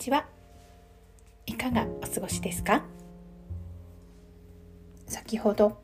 [0.00, 0.24] ちは。
[1.44, 2.82] いかがお過ごしですか？
[5.06, 5.82] 先ほど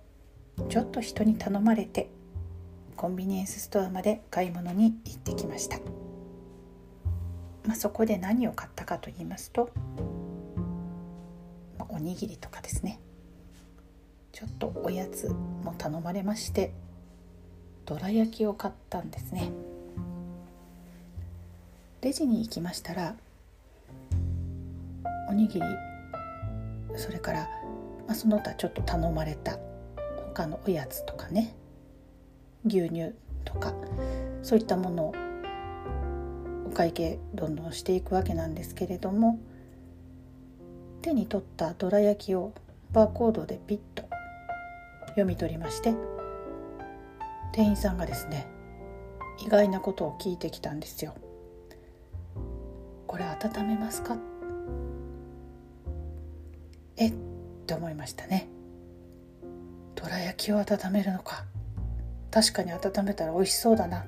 [0.70, 2.08] ちょっと人に頼まれて
[2.96, 5.76] コンビニエンスストアまで買い物に行ってきました、
[7.66, 9.68] まあ、そこで何を買ったかと言いますと、
[11.78, 12.98] まあ、おにぎりとかですね。
[14.32, 16.72] ちょっとおやつも頼まれまして
[17.84, 19.50] どら焼きを買ったんですね。
[22.00, 23.14] レジに行きましたら
[25.36, 25.66] にぎり。
[26.96, 27.48] それから、
[28.06, 29.58] まあ、その他ちょっと頼まれた
[30.34, 31.54] 他のおやつとかね。
[32.64, 33.12] 牛乳
[33.44, 33.74] とか。
[34.42, 35.14] そういったものを
[36.66, 39.38] お会計どんどんしていくわけなんですけれども。
[41.02, 42.52] 手に取ったどら焼きを
[42.92, 44.02] バーコードでピッと
[45.10, 45.94] 読み取りまして。
[47.52, 48.48] 店員さんがですね
[49.44, 51.14] 意外なことを聞いてきたんですよ。
[53.06, 54.16] これ温めますか？
[54.16, 54.35] え
[57.66, 58.48] って思いましたね。
[59.96, 61.44] どら焼きを温めるのか。
[62.30, 64.02] 確かに温めたら美味しそうだな。
[64.02, 64.04] っ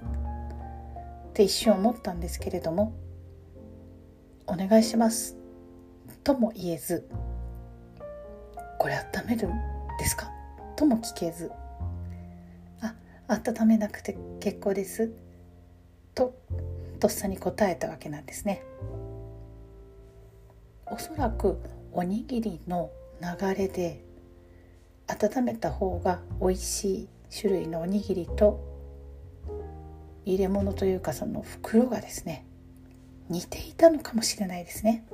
[1.35, 2.93] て一瞬思ったんですけれども
[4.47, 5.37] 「お願いします」
[6.23, 7.09] とも言えず
[8.79, 9.53] 「これ温めるん
[9.99, 10.31] ですか?」
[10.77, 11.51] とも聞けず。
[12.81, 12.95] あ
[13.27, 15.11] 温めなくて結構です。
[16.15, 16.33] と
[17.01, 18.63] とっさに答えたわけなんですね。
[20.87, 21.59] おそらく
[21.93, 24.05] おにぎりの流れで
[25.07, 28.65] 温めた方が美味しい種類のおにぎりと
[30.25, 32.47] 入れ物というかその袋がですね
[33.29, 35.05] 似ていたのかもしれないですね。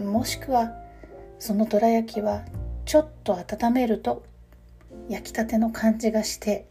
[0.00, 0.72] もしくは
[1.38, 2.44] そのどら焼きは
[2.84, 4.24] ちょっと温めると
[5.08, 6.68] 焼きたての感じがして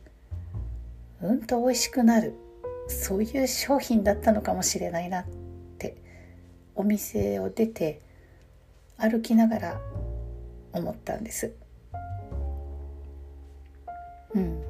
[1.21, 2.35] うんと美味しくなる
[2.87, 5.25] そういう商品だったのかもしれないなっ
[5.77, 5.97] て
[6.75, 8.01] お店を出て
[8.97, 9.81] 歩きながら
[10.73, 11.53] 思ったんです。
[14.33, 14.61] うん。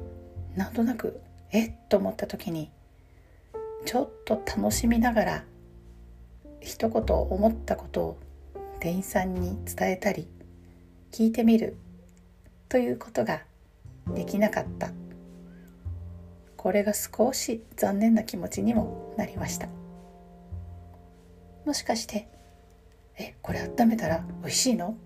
[0.56, 1.66] なんとなくえ？
[1.66, 2.70] っと思った時に
[3.84, 5.44] ちょっと楽しみながら
[6.60, 8.18] 一言思ったことを
[8.80, 10.28] 店員さんに伝えたり
[11.12, 11.76] 聞いてみる
[12.68, 13.42] ということが
[14.14, 14.90] できなかった。
[16.56, 19.68] これが少し残念な気持ちにもなりました。
[21.64, 22.28] もしかして
[23.18, 24.96] 「えこれ温めたら美味しいの?」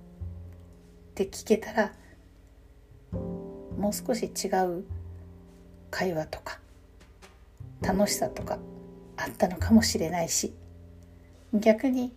[1.12, 1.92] って聞けたら
[3.76, 4.84] もう少し違う
[5.90, 6.60] 会話とか
[7.80, 8.58] 楽しさとか
[9.16, 10.54] あったのかもしれないし
[11.52, 12.12] 逆に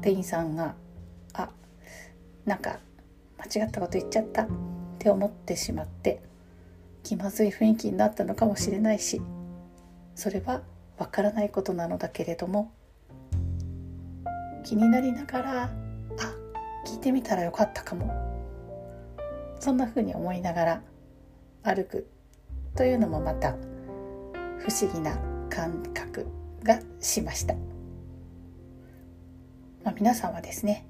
[0.00, 0.74] 店員さんが
[1.34, 1.50] 「あ
[2.44, 2.80] なんか
[3.38, 4.48] 間違ったこと言っちゃった」っ
[4.98, 6.20] て思ってしまって
[7.02, 9.22] 気まずい雰囲気になったのかもしれないし
[10.14, 10.62] それは
[10.98, 12.72] わからないことなのだけれども
[14.64, 15.70] 気になりながらあ
[16.86, 18.28] 聞いてみたらよかったかも。
[19.60, 20.82] そんな風に思いながら
[21.64, 22.06] 歩く
[22.76, 23.56] というのもまた
[24.58, 25.18] 不思議な
[25.50, 26.28] 感覚
[26.62, 27.54] がしました、
[29.82, 30.86] まあ、皆さんはですね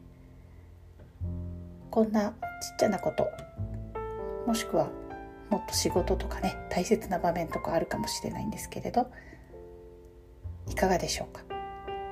[1.91, 2.35] こんなちっ
[2.79, 3.27] ちゃなこと
[4.47, 4.91] もしくは
[5.49, 9.11] もっと仕事とかね大切な場面とかあるかもしれないんですけれど
[10.69, 11.43] いかがでしょうか？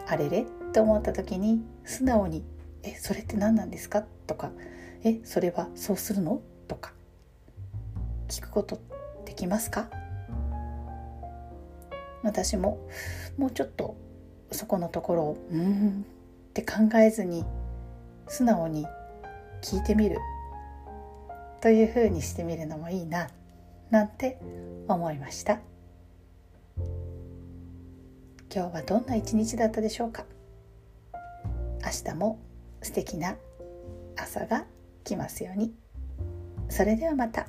[0.06, 0.46] あれれ？
[0.76, 2.44] って思った時に素直に
[2.84, 4.50] 「えそれって何なんですか?」とか
[5.04, 6.92] 「えそれはそうするの?」とか
[8.28, 8.78] 聞くこと
[9.24, 9.88] できますか？
[12.22, 12.78] 私も
[13.38, 13.96] もうちょっと
[14.52, 16.04] そこのところを「うん」
[16.50, 17.46] って考えずに
[18.28, 18.86] 素直に
[19.62, 20.18] 聞いてみる
[21.62, 23.30] というふうにしてみるのもいいな
[23.88, 24.38] なんて
[24.88, 25.58] 思いました
[28.54, 30.26] 今日はどんな一日だったでしょうか？
[31.86, 32.40] 明日も
[32.82, 33.36] 素敵な
[34.16, 34.66] 朝が
[35.04, 35.72] 来ますように
[36.68, 37.46] それではまた。